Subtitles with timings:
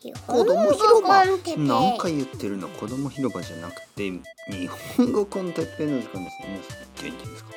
[0.00, 1.26] 子供広場
[1.58, 4.10] 何回言ってるの子供広場じゃなくて
[4.48, 7.50] 日本語コンテッペの時間です皆さん元気ですか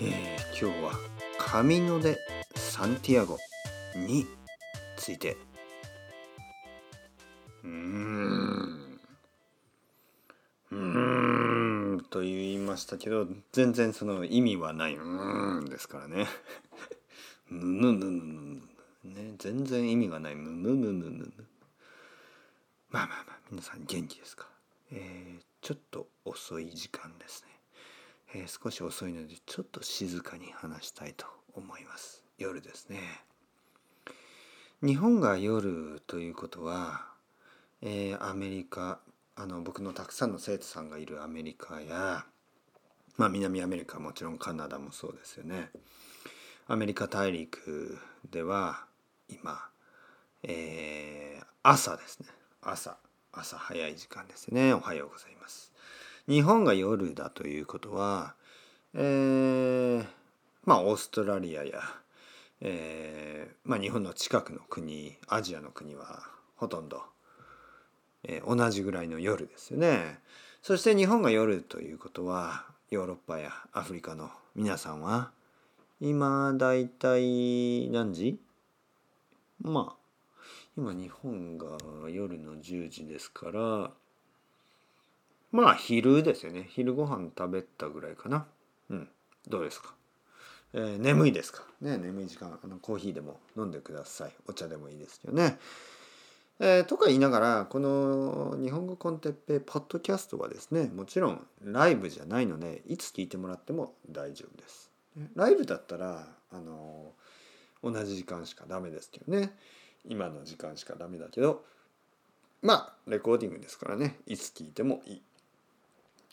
[0.00, 0.92] えー、今日は
[1.38, 2.18] 神野で
[2.54, 3.36] サンティアゴ
[3.96, 4.26] に
[4.96, 5.36] ついて
[7.64, 9.00] うん
[10.70, 16.28] うんと言いましたけど全然その意味はないうんですからね
[17.50, 18.49] ぬぬぬぬぬ
[19.04, 20.34] ね全然意味がない。
[20.34, 21.32] むむむむむ。
[22.90, 24.46] まあまあまあ皆さん元気ですか？
[24.92, 32.24] えー、ちょっと遅い時間ですね、えー、少し遅いのでちょっと静かに話したいと思います。
[32.38, 32.98] 夜ですね。
[34.82, 37.06] 日本が夜ということは、
[37.82, 38.98] えー、アメリカ
[39.36, 42.24] あの僕のたくさんの生徒さんがいるアメリカや
[43.16, 45.70] まあ南アメリカもちろんカナダもそうですよね。
[46.66, 47.98] アメリカ大陸
[48.30, 48.84] では
[49.30, 49.60] 今、
[50.42, 52.26] えー、朝ですね。
[52.62, 52.96] 朝
[53.32, 54.74] 朝早い時間ですね。
[54.74, 55.72] おはようございます。
[56.28, 58.34] 日本が夜だということは
[58.92, 60.04] えー、
[60.64, 61.80] まあオーストラリアや、
[62.60, 66.24] えー、まあ日本の近くの国アジアの国は
[66.56, 67.02] ほとんど、
[68.24, 70.18] えー、同じぐらいの夜ですよね。
[70.62, 75.30] そして日本が夜ということはヨーロッパやアフリカの皆さんは
[76.00, 78.40] 今だいたい何時？
[79.62, 79.96] まあ
[80.76, 81.76] 今日本が
[82.08, 83.90] 夜の10時ですから
[85.52, 86.68] まあ昼ですよね。
[86.70, 88.46] 昼ご飯食べたぐらいかな。
[88.88, 89.08] うん。
[89.48, 89.94] どうですか、
[90.74, 91.64] えー、眠いですか？
[91.80, 94.32] ね眠い時間あのコーヒーでも飲んでください。
[94.46, 95.58] お茶でもいいですよね。
[96.60, 104.90] えー、とか言いながらこの「日本語コンテッペイ」ポッドキャストはですねもちろんライブじゃないのでいつ聞いてもらっても大丈夫です。
[105.34, 107.12] ライブだったらあの
[107.82, 109.52] 同じ時間しかダメですけどね。
[110.04, 111.62] 今の時間しかダメだけど
[112.62, 114.18] まあレコーディングですからね。
[114.26, 115.22] いつ聞いてもいい。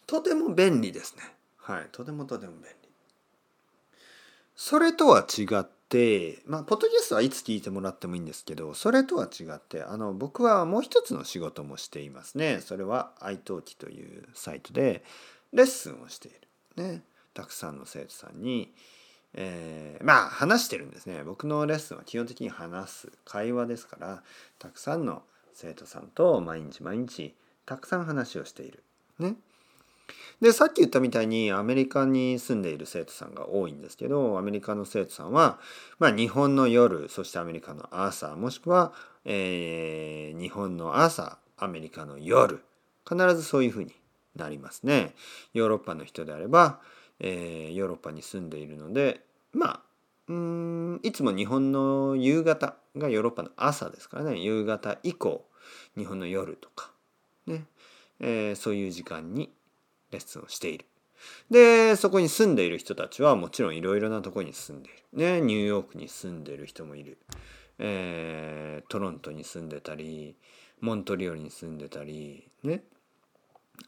[0.06, 1.24] とても便利ですね。
[1.58, 1.88] はい。
[1.92, 2.90] とてもとても便利。
[4.56, 12.60] それとは違ってまあポッドキャストはいつ聞いてもらってもいいんですけどそれとは違ってあの僕はもう一つの仕事もしていますね。
[12.62, 15.04] それは iTalk というサイトで
[15.54, 16.84] レッスンをしている。
[16.84, 17.04] ね。
[17.34, 18.74] たくさんの生徒さんに
[19.40, 24.24] えー、まあ話してるんですね僕のレッスンは基本的に話す会話ですから
[24.58, 25.22] たくさんの
[25.54, 28.84] 生徒さんと毎日毎日たくさん話をしている。
[29.20, 29.36] ね。
[30.42, 35.60] でさっき言ったみたいにアメリカに住んでいる生徒さんが多いんですけどアメリカの生徒さんは、
[36.00, 38.94] まあ、日本の夜そしてアメリカの朝もしくは、
[39.26, 42.64] えー、日本の朝アメリカの夜
[43.08, 43.94] 必ずそういうふうに
[44.36, 45.16] なりますね。
[45.54, 46.80] ヨーロッパの人であれば、
[47.20, 49.22] えー、ヨーロッパに住んでいるので
[49.58, 49.82] まあ
[50.28, 55.46] うんいつも日本の夕方がヨーロッパの朝ですからね夕方以降
[55.98, 56.92] 日本の夜とか
[57.48, 57.66] ね、
[58.20, 59.52] えー、そういう時間に
[60.12, 60.86] レッスンをしている。
[61.50, 65.00] でそこに住んでいる人たちはもちろんいろいろなとこに住んでいる。
[65.14, 67.18] ねニューヨークに住んでいる人もいる。
[67.80, 70.36] えー、トロントに住んでたり
[70.82, 72.84] モントリオルに住んでたりね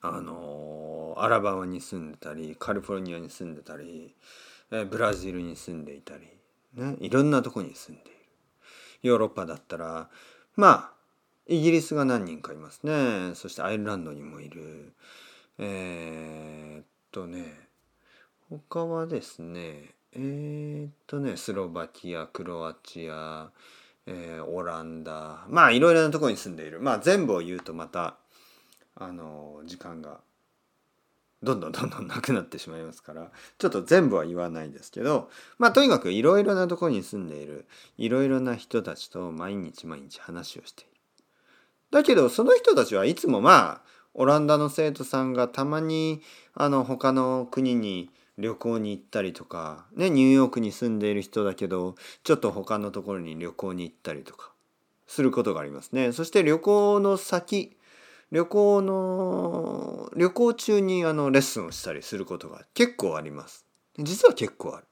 [0.01, 4.15] あのアラバマに住んでたりカリフォルニアに住んでたり
[4.71, 6.27] えブラジルに住んでいたり、
[6.75, 8.19] ね、いろんなとこに住んでいる。
[9.01, 10.09] ヨーロッパだったら
[10.55, 10.99] まあ
[11.47, 13.33] イギリスが何人かいますね。
[13.33, 14.93] そしてアイルランドにもいる。
[15.57, 17.67] えー、っとね
[18.49, 23.51] 他はですねえー、っとねスロバキアクロアチア、
[24.05, 26.79] えー、オランダまあいろいろなとこに住んでいる。
[26.79, 28.17] まあ全部を言うとまた
[28.95, 30.19] あの時間が
[31.41, 37.65] どんどんどんどんなくなってしまいますからちょっと全部は言わないですけどまあとにかくいろいろなとこに住んでいる
[37.97, 40.89] いろいろな人たちと毎日毎日話をしている。
[41.91, 46.21] だけどその人たちはいつもまあオランダの生徒さんがたまに
[46.53, 54.51] あの他の国に旅行に行ったりとか、ね、ニューヨークに住んでいる人だけどちょっと他のところに旅行に行ったりとか
[55.07, 56.11] することがありますね。
[56.11, 57.75] そして旅行の先
[58.31, 63.65] 旅行の旅行中にあのレッスンをしたりすることが結構あります
[63.97, 64.85] 実は結構ある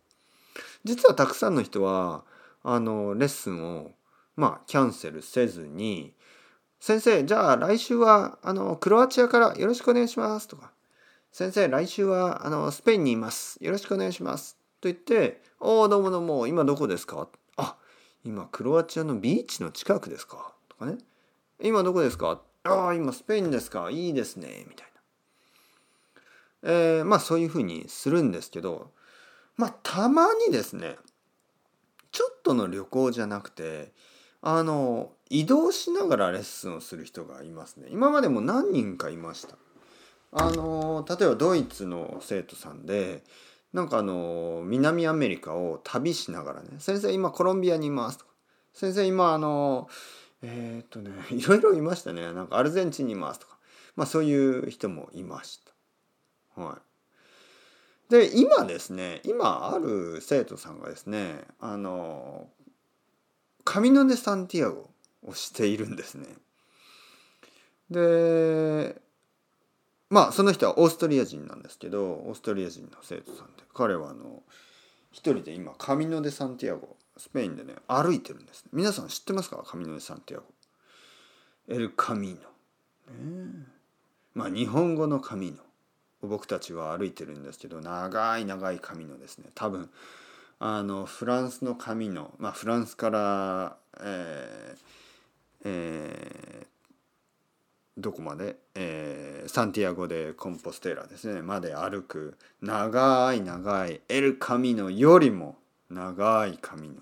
[0.84, 2.26] 実はたくさんの人は
[2.64, 3.92] あのレッスンを
[4.36, 6.14] まあキャンセルせずに
[6.80, 10.72] 先生じゃあ来週はあのクロアチアからよろしくお願いしますとか
[11.32, 17.76] 先生来週はあのスペインにいますよろしくお願いしますと言って「おおどうもどうも今どこですか?」あ
[18.24, 20.98] 今クロアチアのビーチの近くですか?」とかね
[21.62, 23.90] 「今どこですか?」ああ今スペインですか？
[23.90, 24.88] いいですねみたい
[26.64, 28.92] な、えー、まあそういうふうにするんですけど
[29.56, 30.98] まあたまにですね
[32.12, 33.92] ちょっとの旅行じゃなくて
[34.42, 37.88] あの移動しながらレッスンをする人がいますね。
[37.90, 39.58] 今までも何人かいました。
[40.32, 43.24] あの例えばドイツの生徒さんで
[43.74, 48.32] なんかあの南アメリカを旅しながらね「先生今コロンビアにいます」とか
[48.74, 49.90] 「先生今あの
[50.42, 53.58] えー、っとね いろいろいましたねなんかアルゼンチンにいます」とか
[53.96, 55.60] まあそういう人もいまし
[56.56, 56.62] た。
[56.62, 56.80] は
[58.10, 62.50] い、で今ですね今ある生徒さんがですねあの
[63.64, 64.90] カミノ・デ・サンティアゴ
[65.24, 66.28] をしているんですね。
[67.90, 69.02] で
[70.10, 74.44] まあその人はオーストリア人なんですけどオーストリア人の生徒さんで彼はあの
[75.12, 79.64] 一人で今カミノ・デ・サンティアゴスペインでね歩いてるんです、皆さん知ってますか？
[79.66, 80.46] カミノ・デ・サンティアゴ
[81.68, 82.36] エル・カミノ、
[83.14, 83.66] ね、
[84.34, 85.58] まあ日本語のカミノ
[86.22, 89.50] 僕たちは歩いてるんですけど長い長いカミノですね。
[89.56, 89.90] 多分
[90.60, 94.80] あのフランスのカミノまあフランスからえー、
[95.66, 96.68] えー
[98.00, 101.42] どこまで、えー、サンティアゴでコンポステーラですね。
[101.42, 102.38] まで歩く。
[102.62, 104.02] 長い長い。
[104.08, 105.58] エル・カミノよりも
[105.90, 107.02] 長いカミノ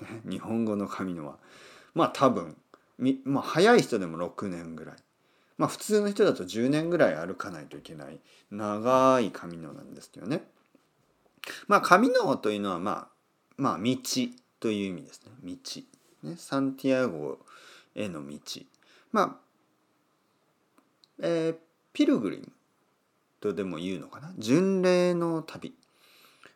[0.24, 1.38] 日本語のカミノは
[1.94, 2.56] まあ多分
[3.24, 4.96] まあ早い人でも6年ぐらい。
[5.58, 8.20] まあ普通の人だと10年ぐらい歩かないといけない。
[8.50, 10.48] 長いカミノなんですけどね。
[11.68, 13.08] まあカミノというのはまあ
[13.56, 13.96] まあ道
[14.60, 15.32] という意味ですね。
[15.44, 16.28] 道。
[16.28, 17.38] ねサンティアゴ
[17.94, 18.38] への道。
[19.12, 19.46] まあ
[21.18, 21.56] えー、
[21.92, 22.52] ピルグリム
[23.40, 24.32] とでも言うのかな。
[24.38, 25.74] 巡礼の旅。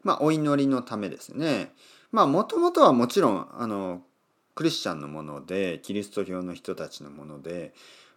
[0.02, 1.72] まあお祈りのためですね。
[2.12, 4.02] まあもともとはもちろんあの
[4.54, 7.72] クリスチャンのものでキリスト教の人たちのもので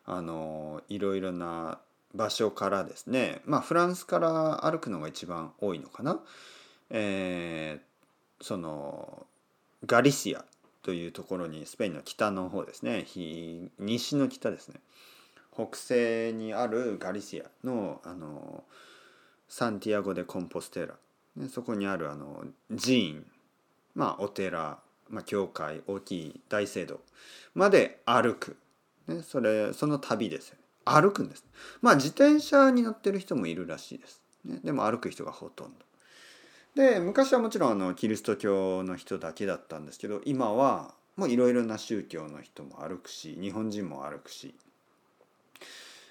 [0.05, 1.79] あのいろいろな
[2.13, 6.19] 場所からですねまあフランスから歩くのが一番多いのかな、
[6.89, 9.25] えー、その
[9.85, 10.45] ガリシア
[10.83, 13.05] というところにスペインの北の方ですね。
[13.79, 14.75] 西の北ですね。
[15.53, 18.63] 北西にあるガリシアのあの
[19.47, 23.25] サンティアゴ・でコンポステーラ、そこにあるあの寺院
[23.95, 24.79] まあお寺、
[25.09, 26.99] まあ、教会大きい大聖堂
[27.55, 28.57] まで歩く、
[29.07, 30.53] ね、それその旅です、
[30.85, 31.45] 歩くんです。
[31.81, 35.73] まあ自転車に乗ってる人もいるらしいです、ね、でも歩く人がほとんど。
[36.75, 44.55] で昔はもちろんあのキリスト教の人だけだったんですけど今はもういろいろな宗教の人も歩くし日本人も歩くし。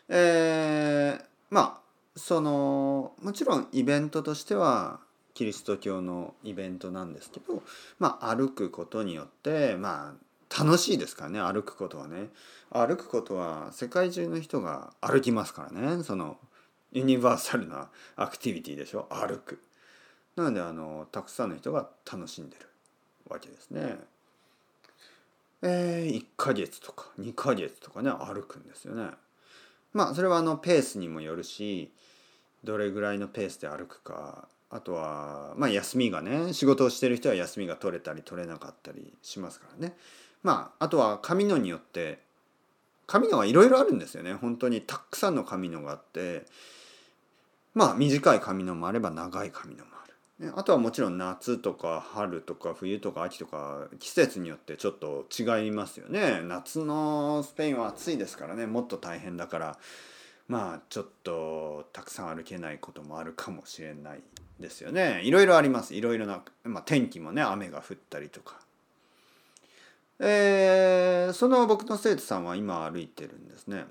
[0.08, 1.82] えー、まあ
[2.16, 5.00] そのもちろんイベントとしては
[5.34, 7.62] キリスト教のイベントなんですけど、
[7.98, 12.28] まあ、歩くことによってまあ楽しいですからね歩くことはね。
[12.70, 16.02] 歩くことは世界中の人が歩きますからね。
[16.04, 16.36] その
[16.92, 19.06] ユニバーサルなアクティビティでしょ？
[19.10, 19.62] 歩く。
[20.36, 22.66] なのであのたくさんの人が楽しんでる
[23.28, 23.96] わけですね。
[25.62, 29.10] えー、1ヶ月とか2ヶ月とかね歩くんですよね。
[29.92, 31.90] まあそれはあのペースにもよるし
[32.64, 39.94] どれぐらいのペースで歩くかあとはまあ休みがね仕事をしてる人は休みが取れたり取れなかったりしますからね。
[40.42, 42.20] まああとは紙のによって
[43.06, 44.32] 紙のはいろいろあるんですよね。
[44.32, 46.46] 本当にたくさんの紙のがあって
[47.74, 50.06] まあ短い紙のもあれば長い紙のもあ
[50.40, 50.54] る。
[50.56, 56.40] あとはもちろん夏とか春とか冬とか秋とか季節によってちょっと違いますよね。
[56.42, 58.66] 夏のスペインは暑いですからね。
[58.66, 59.78] もっと大変だから
[60.48, 64.22] まあちょっとたくさん歩けないこともあるかもしれない。
[64.62, 65.20] ですよね。
[65.22, 65.94] いろいろあります。
[65.94, 68.60] いろいろな、まあ、天気もね雨が降ったりとか。
[70.18, 73.84] えー、その僕の生徒さんは今歩いてるんですね。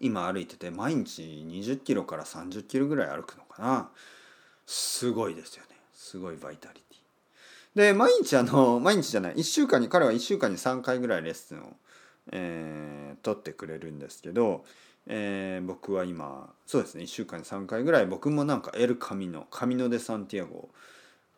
[0.00, 3.90] 今歩いてて毎日20キロから30キロぐらい歩くのかな。
[4.66, 5.76] すごいですよね。
[5.92, 7.78] すごいバイタリティ。
[7.78, 11.72] で毎日あの毎日じゃない1週間に彼は1週間に3回ぐらいレッスンを、
[12.30, 14.64] えー、取ってくれるんですけど、
[15.06, 20.68] えー、僕は今そうですね1週間に3回ぐらい僕もなんかエル・カミノカミノ・デ・サンティアゴ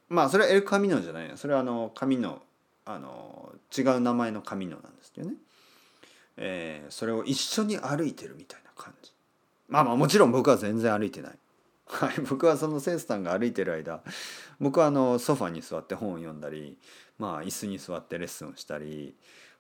[0.08, 2.42] まあそれはエル・カミノじゃないそれはあのカミノ
[2.84, 5.36] あの違う名前のカミノなんですけどね、
[6.36, 9.12] えー、それを一緒に歩いてるみたいな感じ。
[9.68, 11.38] まあまあもちろん僕は全然歩いてない。
[11.86, 14.02] はい、 僕はそのセンスさんが歩いてる間
[14.58, 16.78] 僕はあのソファに座って本を読んだり、
[17.18, 19.14] まあ、椅子に座ってレッスンをしたり、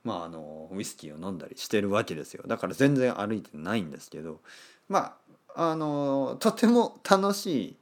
[0.04, 2.44] まあ、あのウイスキーを飲んだりしてるわけですよ。
[2.46, 4.40] だから全然歩いてないんですけど
[4.88, 5.16] ま
[5.54, 7.76] ああのとても楽しい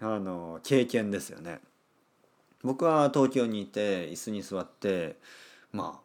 [0.00, 1.60] あの経験ですよね。
[2.64, 5.16] 僕は東京にいて椅子に座って
[5.72, 6.00] ま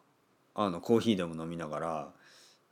[0.54, 2.08] ああのコーヒーでも飲みながら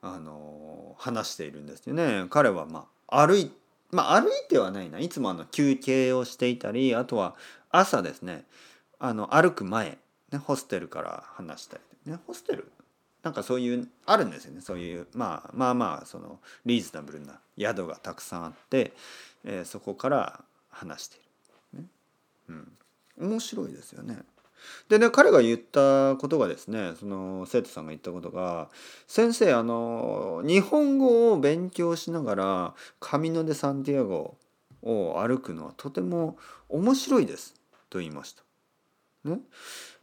[0.02, 2.26] あの話しているんですよね。
[2.30, 3.52] 彼はまあ歩いて
[3.90, 4.98] まあ歩いてはないな。
[4.98, 7.36] いつもあの休憩をしていたりあとは
[7.70, 8.44] 朝ですね。
[8.98, 9.98] あの歩く前、
[10.32, 12.70] ね、ホステルから話したり、ね、ホステル？
[13.26, 14.60] なんかそういうあるんですよね。
[14.60, 18.92] そういうまあまあまあそのリーズナブルな宿がたくさんあって、
[19.44, 21.18] えー、そこから話してい
[21.74, 21.88] る、ね。
[23.18, 24.18] うん、面白いですよね。
[24.88, 28.70] でね彼が言ったことがですねその生徒さんが言ったことが
[29.08, 34.36] 「先生あの日本語を勉強しながらカミノ・デ・サンティアゴ
[34.82, 37.56] を歩くのはとても面白いです」
[37.90, 38.44] と言いました。
[39.24, 39.40] ね、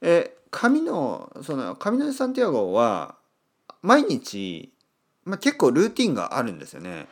[0.01, 3.15] え神のその神のサンティアゴは
[3.81, 4.71] 毎日、
[5.25, 7.07] まあ、結構ルーティンがあるんですよね。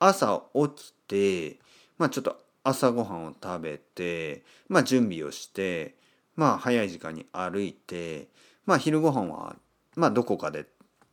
[0.00, 1.60] 朝起きて、
[1.98, 5.94] まあ、ちょっと朝ごはんを食べて、まあ、準備をして
[6.34, 8.26] まあ早い時間に歩いて、
[8.66, 9.54] まあ、昼ごはんは、
[9.94, 10.66] まあ、どこかで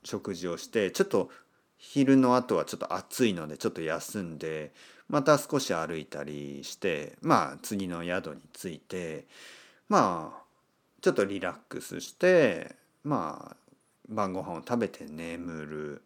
[0.03, 1.29] 食事をしてちょっと
[1.77, 4.74] 昼の後はちょっと暑いのでちょっと休んで
[5.10, 9.27] また少し歩いたりしてまあ次の宿に着いて
[9.89, 10.46] まあ
[11.01, 13.55] ちょっとリラックスしてまあ
[14.09, 16.01] 晩ご飯を食べて眠る、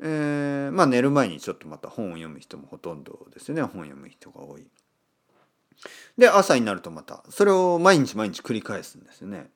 [0.00, 4.66] えー、まあ寝る前にちょっとまた本を読む人もほとんどですよね本を読む人が多い。
[6.16, 9.50] で朝になるとまたそれを毎日毎日繰り返すんですよね。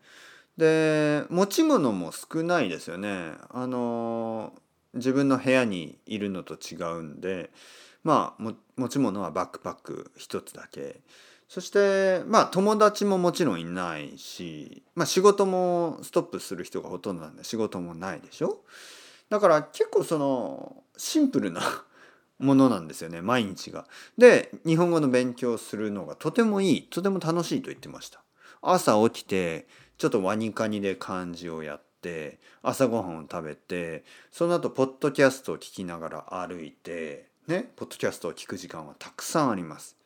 [0.57, 3.33] で持ち物も少ないですよね。
[3.51, 4.53] あの
[4.95, 7.51] 自分の部屋にいるのと違うんで
[8.05, 11.01] まあ持ち物はバックパック一つだけ。
[11.53, 18.61] そしてまあ友達ももちろんいないし、まあ、仕事もストップする人がほとんどなんで仕事もないでしょ？
[19.29, 21.61] だから結構そのシンプルな
[22.41, 23.87] ものなんですよね毎日が。
[24.17, 28.23] で日本語の勉強するのがとてもいいとても楽しいと言ってました。
[28.63, 29.67] 朝起きて
[29.99, 39.99] ちょっとワニカニで漢字をやって朝ごはんを食べてその後ポッドキャストを聞きながら歩いてねポッドキャストを聞く時間はたくさんあります。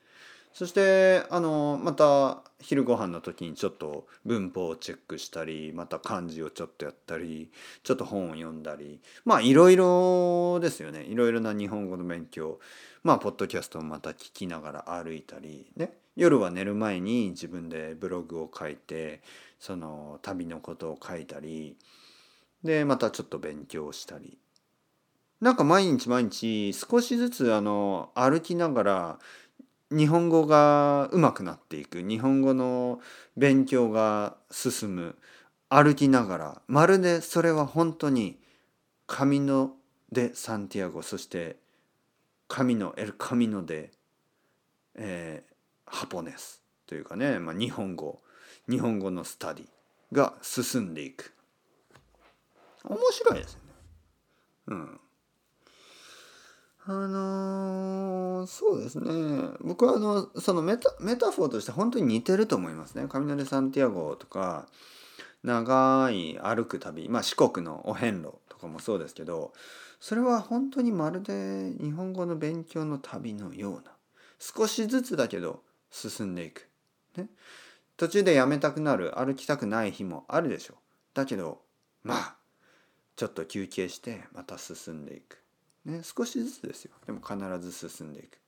[0.57, 7.51] そしてあのまた昼ご飯の時にちょっと文法をチェックしたりまた漢字をちょっとやったり
[7.83, 11.03] ちょっと本を読んだりまあいろいろですよね。
[11.03, 12.59] いろいろな日本語の勉強。
[13.05, 15.93] まあポッドキャストをまた聞きながら歩いたりね。
[16.17, 19.21] 夜は寝る前に自分でブログを書いて
[19.61, 21.77] その旅のことを書いたり
[22.65, 24.39] でまたちょっと勉強したり。
[25.39, 29.19] なんか毎日毎日少しずつあの歩きながら
[29.91, 32.03] 日本語が上手くなっていく。
[32.03, 33.01] 日本語の
[33.37, 35.17] 勉強が進む。
[35.69, 36.63] 歩きながら。
[36.67, 38.39] まるでそれは本当に
[39.07, 39.73] 神の
[40.11, 41.03] でサンティアゴ。
[41.03, 41.57] そして
[42.49, 43.91] 神のエルカミノで、
[44.95, 45.53] えー、
[45.87, 46.63] ハポネス。
[46.87, 48.21] というかね、まあ、日本語。
[48.69, 49.67] 日本語のスタディ
[50.13, 51.33] が進んでいく。
[52.85, 53.67] 面白いですよね。
[54.69, 55.01] うん。
[56.89, 59.49] あのー、そうですね。
[59.61, 63.07] 僕はあのそのメタメタファーとして本当に似てると思いますね。
[63.09, 64.69] カミーノ・デ・サンティアゴとか
[65.43, 69.53] 長い歩く旅、まあ、四国のお遍路とかもそうですけど
[70.01, 73.93] それは本当にまるで日本語の勉強の旅のような
[74.39, 76.69] 少しずつだけど進んでいく、
[77.17, 77.27] ね、
[77.97, 80.75] 途中でやめたくなる歩きたくない日もあるでしょ。
[80.75, 80.77] う
[81.15, 81.63] だけど
[82.03, 82.37] まあ
[83.17, 85.46] ちょっと休憩してまた進んでいく。
[85.87, 86.93] ね、少しずつですよ。
[87.07, 88.39] でも必ず進んでいく。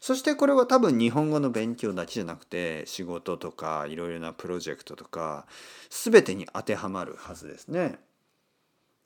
[0.00, 5.46] そしてこれは多分日本語の勉強だけじゃなくて仕事とかいろいろなプロジェクトとか
[5.88, 7.98] 全てに当てはまるはずですね。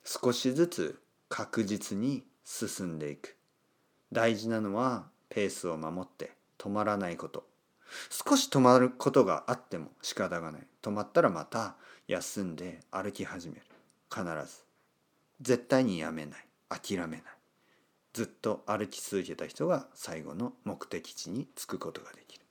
[0.05, 3.37] 少しずつ確実に進んでいく。
[4.13, 7.47] 大事なのはペースを守って止まらないこと。
[8.11, 10.67] 少し止まることがあっても仕方がない。
[10.83, 11.77] 止まったらまた
[12.09, 13.63] 休んで歩き始める。
[14.13, 14.65] 必ず。
[15.41, 16.47] 絶対にやめない。
[16.69, 17.38] 諦めない。
[18.19, 22.45] ずっと歩き続けた人が最後の目的地に着くことができる。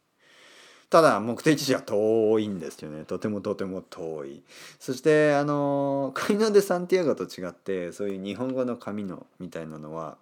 [0.89, 3.03] ただ目的地は遠いんですよね。
[3.03, 4.43] とてもとても遠い。
[4.79, 10.17] そしてあのカイナ・デ・サンティアゴと違ってそういう日本語の紙のみたいなのは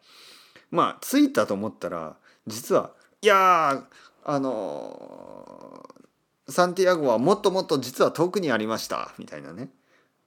[0.72, 2.16] まあ着いたと思ったら
[2.48, 2.90] 実は
[3.22, 3.84] いや
[4.24, 5.88] あの
[6.50, 9.14] サンティアゴはもっともっと実は遠くにありました。
[9.20, 9.70] みたいなね。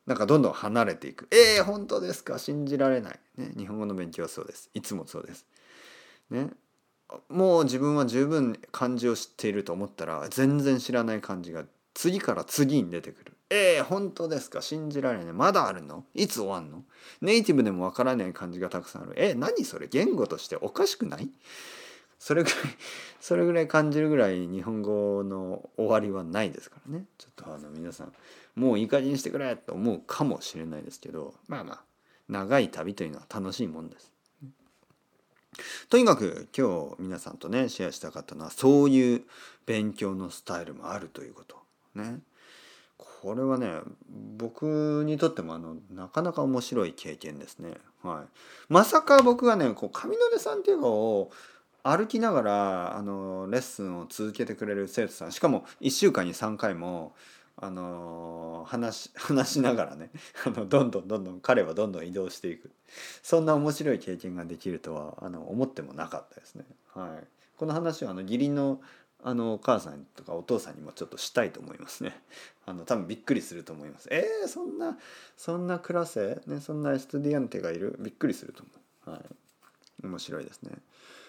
[0.09, 1.29] なんかどんどん離れていく。
[1.31, 2.39] えー、本当ですか？
[2.39, 3.21] 信じられない。
[3.37, 4.71] ね、日本語の勉強はそうです。
[4.73, 5.45] いつもそうです。
[6.31, 6.49] ね。
[7.29, 13.33] もう自分は十分漢字を知っていると思ったら全然知らない漢字が次から次に出てくる。
[13.51, 14.63] えー、本当ですか？
[14.63, 15.33] 信じられない。
[15.35, 16.05] まだあるの？
[16.15, 16.85] いつ終わんの？
[17.21, 19.13] ネイティブでもわからない漢字がたくさんある。
[19.17, 19.89] えー、何それ？
[19.89, 21.29] 言語としておかしくない？
[22.19, 22.59] それぐらい、
[23.21, 27.05] それぐらい感じるぐらい日本語の終わりはないですからね。
[27.17, 28.13] ちょっとあの皆さん、
[28.59, 31.81] もういい加減にしてくれと思うかもしれないですけど、まあまあ、
[32.29, 34.13] 長い旅というのは楽しいもんです。
[35.89, 39.23] とにかく今日皆さんとねシェアしたかったのはそういう
[39.67, 41.57] 勉強のスタイルもあるということ
[41.95, 42.21] ね。
[42.97, 43.81] これはね
[44.37, 47.73] 僕にとってもあのなかなか面白い経験ですね。
[48.03, 48.29] はい、
[48.69, 51.31] まさか僕がねこう上野さんっていうのを
[51.83, 57.15] 歩きながらあのレッスンを続けてくれる生徒さんしかも1週間に3回も
[57.61, 60.11] あの話 話しながらね
[60.47, 62.71] あのどんどんどんどん彼はどんどん移動していく
[63.23, 66.65] そんな面白い経験ができるとはあの思ってもなかったですね。
[66.95, 68.81] はい、この話はあの義理の
[69.25, 72.23] あのお母さんとかお父さんにもちょっとしたいと思いますね。
[72.67, 74.09] あの多分びっくりすると思います。
[74.13, 74.97] えー、そんな
[75.37, 76.41] そんなクラス？
[76.47, 77.97] ねそんなエストディアンテがいる？
[77.99, 78.71] びっくりすると思
[79.07, 79.11] う。
[79.11, 80.71] はい、面白いですね。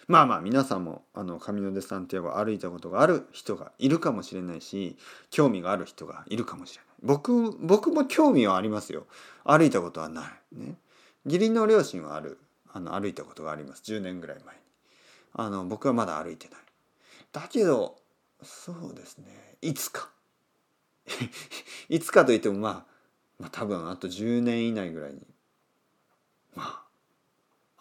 [0.10, 4.98] まあまあ皆さんもあの上野でサンティアゴ歩いたことがある人がいるかもしれないし
[5.30, 6.88] 興味がある人がいるかもしれない。
[7.04, 9.06] 僕僕も興味はありますよ。
[9.44, 10.56] 歩いたことはない。
[10.60, 10.74] ね。
[11.26, 12.40] 義理の両親はある。
[12.74, 13.84] あの歩いたことがあります。
[13.86, 14.62] 10年ぐらい前に。
[15.34, 16.60] あの僕はまだ歩いてない。
[17.32, 17.96] だけど
[18.42, 19.28] そうですね。
[19.62, 20.10] いつか。
[21.88, 22.86] いつかといってもまあ
[23.38, 25.22] まあ多分あと10年以内ぐらいに。
[26.56, 26.89] まあ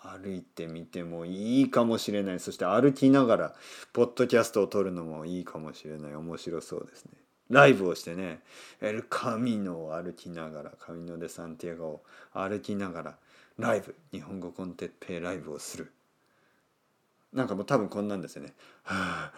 [0.02, 2.40] 歩いてみてもいいかもしれない。
[2.40, 3.54] そして歩きながら
[3.92, 6.14] ポッドキャストを撮るのもいいかもしれない。
[6.14, 7.12] 面白そうですね。
[7.50, 8.40] ライブをしてね。
[8.80, 12.02] エルカミノを歩きながらカミノ・デ・サンティアゴを
[12.32, 13.16] 歩きながら
[13.58, 13.94] ライブ。
[14.12, 15.92] 日本語コンテッペイライブをする。
[17.32, 18.54] なんかもう多分こんなんですよね。
[18.84, 19.32] は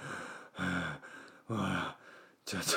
[0.57, 1.01] あは
[1.49, 1.97] あわあ
[2.45, 2.69] ちょっと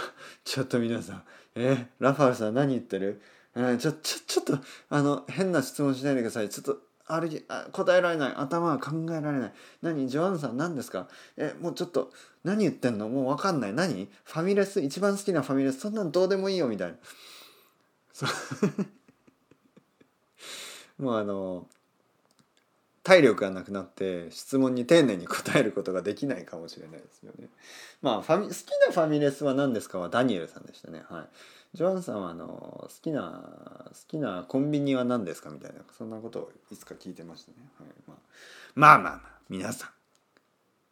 [0.43, 1.23] ちょっと皆さん。
[1.55, 3.21] えラファルさん何言ってる、
[3.55, 4.59] えー、ちょちょちょっと
[4.89, 6.49] あの変な質問しないでください。
[6.49, 9.53] ちょっと歩きあ答えられない頭は考えられない。
[9.81, 11.07] 何ジョアンさん何ですか？
[11.37, 12.11] えもうちょっと
[12.43, 13.09] 何言ってんの？
[13.09, 13.73] もう分かんない。
[13.73, 14.09] 何？
[14.23, 14.81] ファミレス？
[14.81, 15.79] 一番好きなファミレス？
[15.81, 16.95] そんなんどうでもいいよみたいな。
[21.05, 21.67] もうあの
[23.03, 27.49] 体力がなくなって質問に丁寧に答えることができないかもしれないですよね。
[28.01, 28.57] まあファミ好き
[28.87, 29.99] なファミレスは何ですか？
[29.99, 31.03] はダニエルさんでしたね。
[31.09, 31.27] はい。
[31.73, 38.17] ジョアンさんはあの好きな好きなコンビニは何ですかみたいなそんなことをいつか聞いてましたね、はいまあ、
[38.75, 39.89] まあまあまあ皆さん。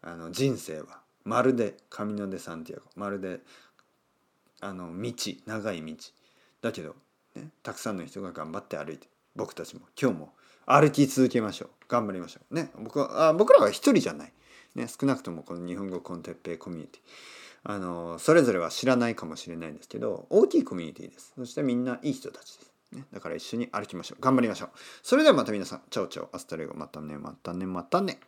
[0.03, 3.39] あの人生はまるでカミノ・デ・サンティアゴまるで
[4.59, 5.13] あの道
[5.45, 5.95] 長い道。
[6.61, 6.95] だけど、
[7.35, 10.33] ね、たくさんの人が頑張って歩いて僕たちも今日も
[10.65, 11.69] 歩き続けましょう。
[11.87, 12.55] 頑張りましょう。
[12.55, 14.33] ね僕はあ僕らは一人じゃない、
[14.73, 17.01] ね、少なくともこの日本語 con Teppei コミュニティ。
[17.63, 21.33] あのそれぞれは知らないかもしれないんですけど大きいコミュニティです。
[21.35, 24.21] そしてみんないい人たちです、ね、だから一緒に歩きましょう。
[24.21, 24.69] 頑張りましょう。
[25.03, 25.81] それではまた皆さん。
[25.89, 26.29] チャオチャオ。
[26.33, 26.73] Hasta luego。
[26.73, 27.17] またね。
[27.17, 27.65] またね。
[27.65, 28.19] またね。